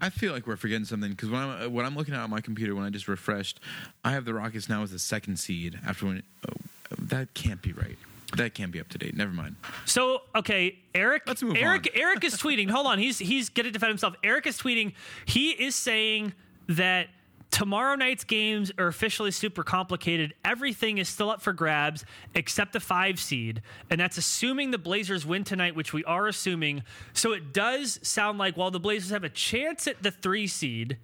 [0.00, 2.30] I feel like we're forgetting something because when I'm uh, when I'm looking at on
[2.30, 3.60] my computer when I just refreshed,
[4.04, 6.54] I have the Rockets now as the second seed after when oh,
[6.98, 7.96] that can't be right.
[8.36, 9.16] That can't be up to date.
[9.16, 9.56] Never mind.
[9.84, 11.22] So okay, Eric.
[11.26, 11.88] Let's move Eric.
[11.94, 12.00] on.
[12.00, 12.68] Eric is tweeting.
[12.70, 12.98] Hold on.
[12.98, 14.14] He's he's going to defend himself.
[14.24, 14.94] Eric is tweeting.
[15.24, 16.32] He is saying
[16.68, 17.08] that
[17.54, 20.34] tomorrow night's games are officially super complicated.
[20.44, 25.24] Everything is still up for grabs except the five seed, and that's assuming the Blazers
[25.24, 26.82] win tonight, which we are assuming.
[27.12, 30.98] So it does sound like while the Blazers have a chance at the three seed.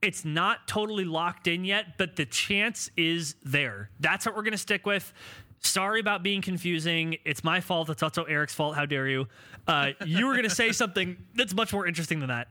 [0.00, 3.90] It's not totally locked in yet, but the chance is there.
[3.98, 5.12] That's what we're going to stick with.
[5.58, 7.16] Sorry about being confusing.
[7.24, 7.90] It's my fault.
[7.90, 8.76] It's also Eric's fault.
[8.76, 9.26] How dare you?
[9.66, 12.46] Uh, you were going to say something that's much more interesting than that.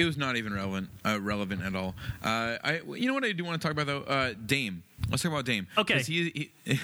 [0.00, 1.94] It was not even relevant, uh, relevant at all.
[2.24, 4.00] Uh, I, you know what I do want to talk about though?
[4.00, 4.82] Uh, Dame.
[5.10, 5.66] Let's talk about Dame.
[5.76, 6.00] Okay.
[6.00, 6.80] He, he,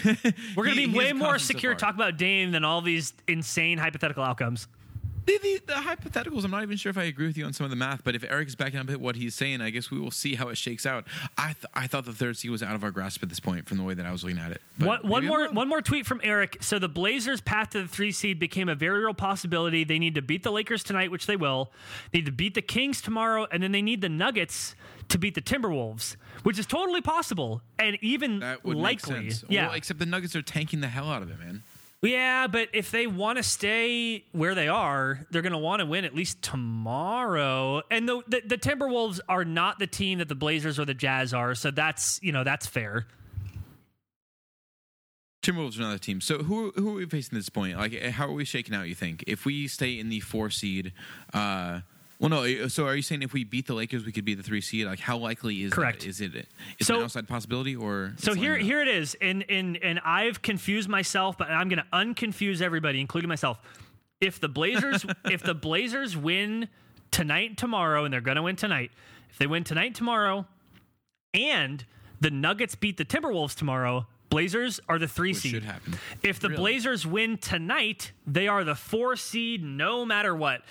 [0.54, 3.78] We're going to be way more so secure talking about Dame than all these insane
[3.78, 4.68] hypothetical outcomes.
[5.26, 7.64] The, the, the hypotheticals, I'm not even sure if I agree with you on some
[7.64, 9.90] of the math, but if Eric is backing up at what he's saying, I guess
[9.90, 11.04] we will see how it shakes out.
[11.36, 13.66] I th- I thought the third seed was out of our grasp at this point
[13.68, 14.62] from the way that I was looking at it.
[14.78, 16.58] One, one more one more tweet from Eric.
[16.60, 19.82] So the Blazers' path to the three seed became a very real possibility.
[19.82, 21.72] They need to beat the Lakers tonight, which they will.
[22.12, 24.76] They need to beat the Kings tomorrow, and then they need the Nuggets
[25.08, 29.32] to beat the Timberwolves, which is totally possible and even That would likely.
[29.48, 31.62] Yeah, Well, except the Nuggets are tanking the hell out of it, man.
[32.02, 35.86] Yeah, but if they want to stay where they are, they're going to want to
[35.86, 37.82] win at least tomorrow.
[37.90, 41.32] And the, the the Timberwolves are not the team that the Blazers or the Jazz
[41.32, 43.06] are, so that's you know that's fair.
[45.42, 46.20] Timberwolves are another team.
[46.20, 47.78] So who who are we facing at this point?
[47.78, 48.88] Like, how are we shaking out?
[48.88, 50.92] You think if we stay in the four seed?
[51.32, 51.80] Uh,
[52.18, 52.44] well, no.
[52.44, 54.60] Uh, so are you saying if we beat the Lakers, we could be the three
[54.60, 54.86] seed?
[54.86, 56.00] Like, how likely is Correct.
[56.00, 56.08] That?
[56.08, 56.34] Is it?
[56.78, 58.14] Is So- it an outside possibility or?
[58.18, 61.86] So here, here it is, and and and I've confused myself, but I'm going to
[61.92, 63.58] unconfuse everybody, including myself.
[64.20, 66.68] If the Blazers, if the Blazers win
[67.10, 68.90] tonight, tomorrow, and they're going to win tonight,
[69.30, 70.46] if they win tonight, tomorrow,
[71.34, 71.84] and
[72.20, 75.52] the Nuggets beat the Timberwolves tomorrow, Blazers are the three Which seed.
[75.52, 75.98] should happen.
[76.22, 76.56] If the Really?
[76.60, 80.62] Blazers win tonight, they are the four seed, no matter what.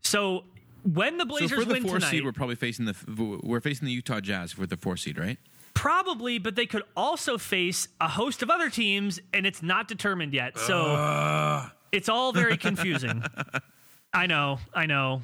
[0.00, 0.44] So
[0.84, 2.94] when the So Blazers for the win four tonight, seed, we're probably facing the
[3.42, 5.38] we're facing the Utah Jazz for the four seed, right?
[5.74, 10.32] Probably, but they could also face a host of other teams, and it's not determined
[10.32, 10.56] yet.
[10.58, 13.24] So it's all very confusing.
[14.12, 15.22] I know, I know.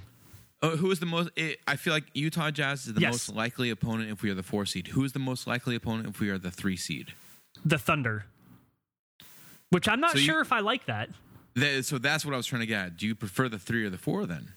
[0.62, 1.30] Uh, who is the most?
[1.36, 3.12] It, I feel like Utah Jazz is the Yes.
[3.12, 4.88] most likely opponent if we are the four seed.
[4.88, 7.14] Who is the most likely opponent if we are the three seed?
[7.64, 8.26] The Thunder,
[9.70, 11.10] which I'm not So you- sure if I like that.
[11.54, 12.86] That- so that's what I was trying to get.
[12.86, 12.96] at.
[12.96, 14.52] Do you prefer the three or the four then?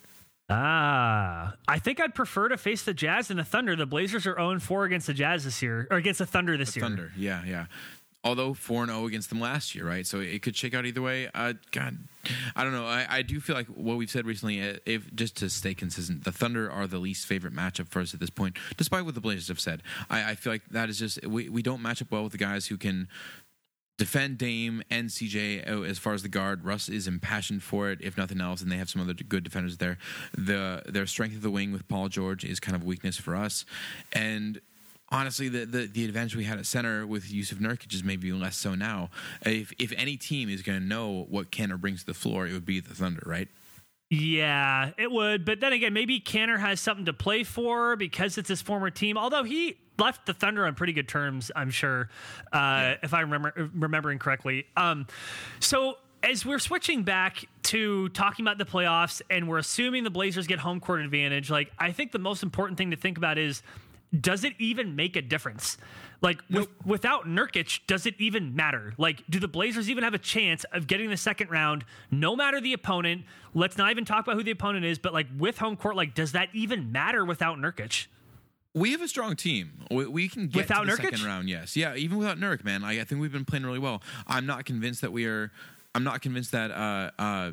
[0.56, 3.76] Ah, I think I'd prefer to face the Jazz and the Thunder.
[3.76, 6.76] The Blazers are 0 4 against the Jazz this year, or against the Thunder this
[6.76, 6.86] year.
[6.86, 7.66] Thunder, yeah, yeah.
[8.26, 10.08] Although four and zero against them last year, right?
[10.08, 11.30] So it could shake out either way.
[11.34, 11.98] Uh, God,
[12.56, 12.86] I don't know.
[12.86, 16.24] I, I do feel like what we've said recently, uh, if just to stay consistent,
[16.24, 19.20] the Thunder are the least favorite matchup for us at this point, despite what the
[19.20, 19.84] Blazers have said.
[20.10, 22.38] I, I feel like that is just we, we don't match up well with the
[22.38, 23.10] guys who can
[23.98, 26.64] defend Dame and CJ uh, as far as the guard.
[26.64, 29.78] Russ is impassioned for it, if nothing else, and they have some other good defenders
[29.78, 29.98] there.
[30.38, 33.36] The their strength of the wing with Paul George is kind of a weakness for
[33.36, 33.66] us,
[34.12, 34.60] and.
[35.10, 38.58] Honestly, the, the, the advantage we had at center with Jusuf Nurkic is maybe less
[38.58, 39.12] so now.
[39.46, 42.54] If if any team is going to know what Kanter brings to the floor, it
[42.54, 43.48] would be the Thunder, right?
[44.14, 45.44] Yeah, it would.
[45.44, 49.18] But then again, maybe Kanter has something to play for because it's his former team.
[49.18, 52.10] Although he left the Thunder on pretty good terms, I'm sure,
[52.52, 52.96] uh, yeah.
[53.02, 54.68] if I remember remembering correctly.
[54.78, 55.08] Um,
[55.60, 60.46] so as we're switching back to talking about the playoffs and we're assuming the Blazers
[60.46, 63.64] get home court advantage, like I think the most important thing to think about is
[64.20, 65.78] does it even make a difference?
[66.24, 66.70] Like nope.
[66.80, 68.94] with, without Nurkic, does it even matter?
[68.98, 72.62] Like, do the Blazers even have a chance of getting the second round, no matter
[72.62, 73.26] the opponent?
[73.54, 76.16] Let's not even talk about who the opponent is, but like with home court, like,
[76.16, 78.08] does that even matter without Nurkic?
[78.74, 79.86] We have a strong team.
[79.92, 81.12] We, we can get without to the Nurkic?
[81.12, 81.50] second round.
[81.50, 82.86] Yes, yeah, even without Nurk, man.
[82.86, 84.02] I, I think we've been playing really well.
[84.26, 85.52] I'm not convinced that we are.
[85.94, 86.72] I'm not convinced that.
[86.72, 87.52] Uh, uh,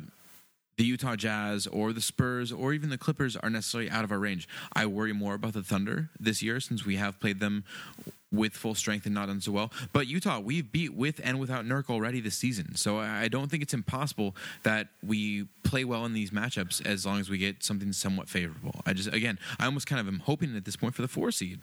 [0.81, 4.17] the Utah Jazz or the Spurs or even the Clippers are necessarily out of our
[4.17, 4.49] range.
[4.73, 7.65] I worry more about the Thunder this year since we have played them
[8.31, 9.71] with full strength and not done so well.
[9.93, 12.73] But Utah, we've beat with and without Nurk already this season.
[12.77, 17.19] So I don't think it's impossible that we play well in these matchups as long
[17.19, 18.81] as we get something somewhat favorable.
[18.83, 21.29] I just, again, I almost kind of am hoping at this point for the four
[21.29, 21.59] seed.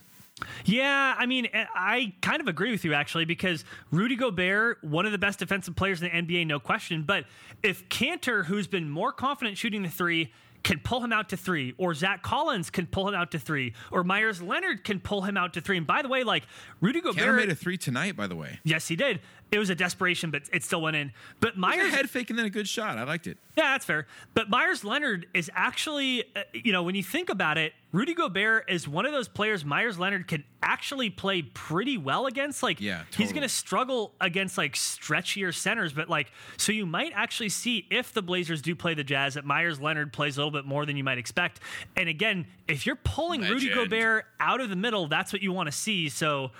[0.64, 5.06] Yeah, I mean, eh, I kind of agree with you actually because Rudy Gobert, one
[5.06, 7.02] of the best defensive players in the NBA, no question.
[7.02, 7.24] But
[7.62, 11.74] if Kanter, who's been more confident shooting the three, can pull him out to three,
[11.78, 15.36] or Zach Collins can pull him out to three, or Meyers Leonard can pull him
[15.36, 15.76] out to three.
[15.76, 16.44] And by the way, like
[16.80, 18.16] Rudy Gobert Kanter made a three tonight.
[18.16, 19.20] By the way, yes, he did.
[19.50, 21.12] It was a desperation, but it still went in.
[21.40, 22.98] But Meyers head fake and then a good shot.
[22.98, 23.38] I liked it.
[23.56, 24.06] Yeah, that's fair.
[24.34, 28.70] But Meyers Leonard is actually, uh, you know, when you think about it, Rudy Gobert
[28.70, 32.62] is one of those players Meyers Leonard can actually play pretty well against.
[32.62, 33.24] Like, yeah, totally.
[33.24, 37.86] he's going to struggle against like stretchier centers, but like, so you might actually see
[37.90, 40.84] if the Blazers do play the Jazz that Meyers Leonard plays a little bit more
[40.84, 41.60] than you might expect.
[41.96, 43.62] And again, if you're pulling Legend.
[43.62, 46.10] Rudy Gobert out of the middle, that's what you want to see.
[46.10, 46.50] So,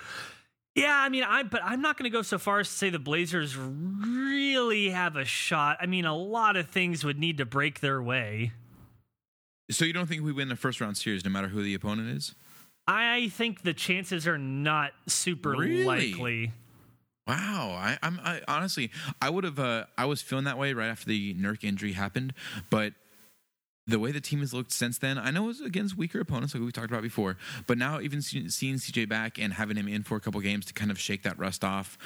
[0.79, 2.89] yeah, I mean, I but I'm not going to go so far as to say
[2.89, 5.77] the Blazers really have a shot.
[5.81, 8.53] I mean, a lot of things would need to break their way.
[9.71, 12.09] So you don't think we win the first round series, no matter who the opponent
[12.09, 12.33] is?
[12.87, 15.83] I think the chances are not super really?
[15.83, 16.51] likely.
[17.27, 18.89] Wow, I, am honestly,
[19.21, 19.59] I would have.
[19.59, 22.33] Uh, I was feeling that way right after the Nurk injury happened,
[22.71, 22.93] but
[23.89, 26.53] the way the team has looked since then, I know it was against weaker opponents,
[26.53, 30.03] like we talked about before, but now even seeing CJ back and having him in
[30.03, 31.97] for a couple games to kind of shake that rust off,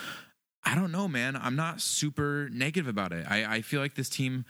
[0.64, 1.36] I don't know, man.
[1.36, 3.26] I'm not super negative about it.
[3.30, 4.46] I, I feel like this team.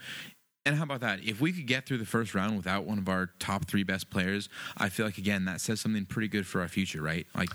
[0.66, 1.22] And how about that?
[1.22, 4.08] If we could get through the first round without one of our top three best
[4.08, 7.26] players, I feel like again that says something pretty good for our future, right?
[7.34, 7.50] Like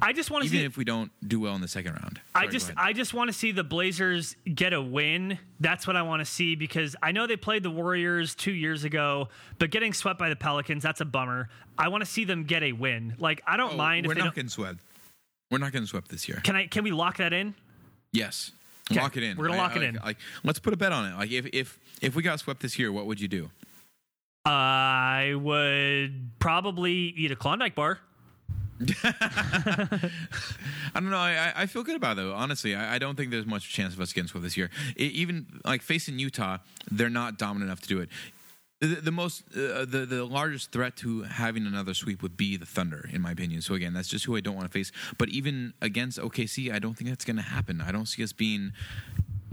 [0.00, 2.20] I just want to see if we don't do well in the second round.
[2.32, 5.38] Sorry, I just I just want to see the Blazers get a win.
[5.60, 8.84] That's what I want to see because I know they played the Warriors 2 years
[8.84, 11.48] ago, but getting swept by the Pelicans, that's a bummer.
[11.76, 13.14] I want to see them get a win.
[13.18, 14.78] Like I don't oh, mind We're not getting swept.
[15.50, 16.40] We're not getting swept this year.
[16.44, 17.54] Can I can we lock that in?
[18.12, 18.52] Yes.
[18.90, 19.00] Okay.
[19.00, 19.36] Lock it in.
[19.36, 19.98] We're going to lock I, it in.
[20.04, 21.16] Like let's put a bet on it.
[21.16, 23.50] Like if if if we got swept this year, what would you do?
[24.44, 27.98] I would probably eat a Klondike bar.
[29.04, 30.10] I
[30.94, 31.16] don't know.
[31.16, 32.32] I, I feel good about it, though.
[32.32, 34.70] Honestly, I, I don't think there's much chance of us getting swept this year.
[34.96, 36.58] It, even like facing Utah,
[36.90, 38.08] they're not dominant enough to do it.
[38.80, 42.66] The, the most, uh, the the largest threat to having another sweep would be the
[42.66, 43.60] Thunder, in my opinion.
[43.60, 44.92] So again, that's just who I don't want to face.
[45.18, 47.80] But even against OKC, I don't think that's going to happen.
[47.80, 48.72] I don't see us being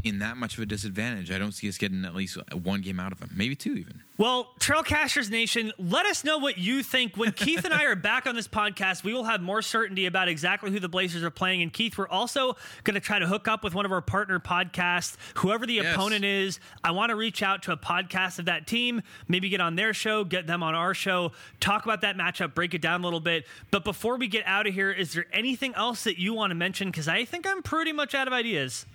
[0.06, 1.32] in that much of a disadvantage.
[1.32, 4.02] I don't see us getting at least one game out of them, maybe two even.
[4.18, 7.18] Well, Trailcasters Nation, let us know what you think.
[7.18, 10.30] When Keith and I are back on this podcast, we will have more certainty about
[10.30, 11.64] exactly who the Blazers are playing.
[11.64, 14.40] And Keith, we're also going to try to hook up with one of our partner
[14.40, 15.96] podcasts, whoever the yes.
[15.96, 16.60] opponent is.
[16.84, 19.94] I want to reach out to a podcast of that team, maybe get on their
[19.94, 23.20] show, get them on our show, talk about that matchup, break it down a little
[23.20, 23.46] bit.
[23.72, 26.56] But before we get out of here, is there anything else that you want to
[26.56, 26.90] mention?
[26.90, 28.86] Because I think I'm pretty much out of ideas.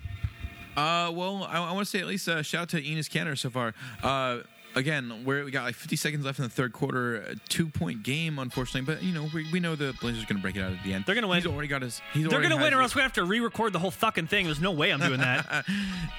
[0.77, 3.09] Uh, well, I, I want to say at least a uh, shout out to Enes
[3.09, 3.73] Kanter so far.
[4.01, 4.39] Uh,
[4.75, 8.39] again, where we got like 50 seconds left in the third quarter, two point game,
[8.39, 8.93] unfortunately.
[8.93, 10.83] But you know, we, we know the Blazers are going to break it out at
[10.83, 11.05] the end.
[11.05, 11.41] They're going to win.
[11.41, 12.01] He's already got his.
[12.13, 14.45] He's They're going to win, or else we have to re-record the whole fucking thing.
[14.45, 15.45] There's no way I'm doing that.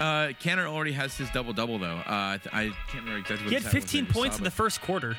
[0.00, 1.96] uh, Kanter already has his double double though.
[1.96, 3.46] Uh, I can't remember exactly.
[3.46, 5.16] What he had 15 points in the first quarter.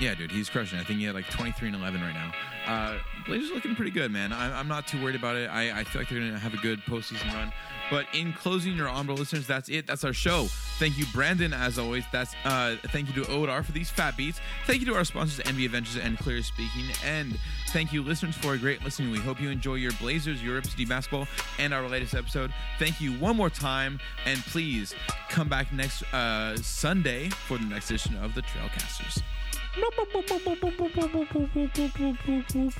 [0.00, 0.78] Yeah, dude, he's crushing.
[0.78, 2.32] I think he had like 23 and 11 right now.
[2.66, 4.32] Uh, Blazers looking pretty good, man.
[4.32, 5.48] I, am not too worried about it.
[5.48, 7.52] I, I feel like they're going to have a good postseason run.
[7.90, 9.86] But in closing, your honorable listeners, that's it.
[9.86, 10.46] That's our show.
[10.78, 12.04] Thank you, Brandon, as always.
[12.12, 14.40] That's uh, thank you to Odar for these fat beats.
[14.66, 18.54] Thank you to our sponsors, Envi Adventures and Clear Speaking, and thank you, listeners, for
[18.54, 19.10] a great listening.
[19.10, 21.26] We hope you enjoy your Blazers, your Rip City basketball,
[21.58, 22.52] and our latest episode.
[22.78, 24.94] Thank you one more time, and please
[25.28, 29.22] come back next uh, Sunday for the next edition of the Trailcasters.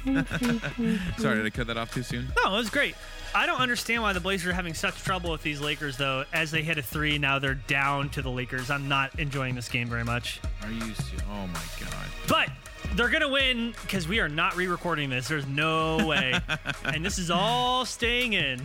[1.18, 2.28] Sorry, did I cut that off too soon?
[2.44, 2.94] No, it was great.
[3.34, 6.24] I don't understand why the Blazers are having such trouble with these Lakers, though.
[6.32, 8.70] As they hit a three, now they're down to the Lakers.
[8.70, 10.40] I'm not enjoying this game very much.
[10.62, 10.92] Are you?
[11.30, 12.06] Oh my god.
[12.26, 12.48] But
[12.94, 15.28] they're going to win because we are not re recording this.
[15.28, 16.34] There's no way.
[16.84, 18.60] and this is all staying in.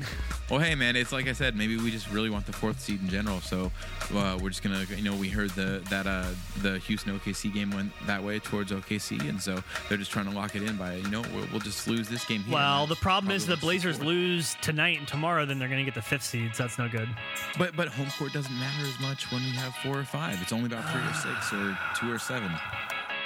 [0.50, 1.56] Well, hey man, it's like I said.
[1.56, 3.40] Maybe we just really want the fourth seed in general.
[3.42, 3.72] So
[4.14, 6.26] uh, we're just gonna, you know, we heard the that uh,
[6.62, 10.32] the Houston OKC game went that way towards OKC, and so they're just trying to
[10.32, 12.54] lock it in by, you know, we'll, we'll just lose this game here.
[12.54, 14.08] Well, the problem is the Blazers fourth.
[14.08, 16.56] lose tonight and tomorrow, then they're going to get the fifth seed.
[16.56, 17.10] So that's no good.
[17.58, 20.42] But but home court doesn't matter as much when we have four or five.
[20.42, 22.52] It's only about three or six or two or seven.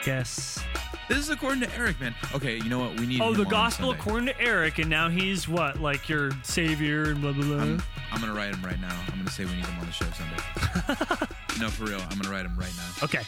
[0.08, 0.64] Guess.
[1.10, 2.16] This is according to Eric, man.
[2.34, 2.98] Okay, you know what?
[2.98, 3.20] We need.
[3.20, 4.00] Oh, him the on gospel Sunday.
[4.00, 7.62] according to Eric, and now he's what, like your savior and blah blah blah.
[7.62, 7.84] I'm,
[8.14, 8.98] I'm gonna write him right now.
[9.12, 11.36] I'm gonna say we need him on the show Sunday.
[11.60, 12.00] no, for real.
[12.10, 13.04] I'm gonna write him right now.
[13.04, 13.20] okay.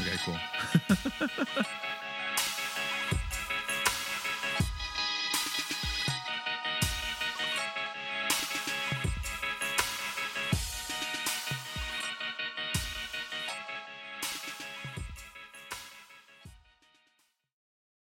[0.00, 1.64] Okay, cool.